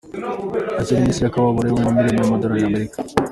[0.77, 2.97] Yasevye indihsi y’akababaro y’umuliyoni w’amadolari y’Amerika.